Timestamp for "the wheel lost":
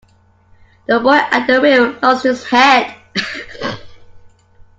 1.45-2.23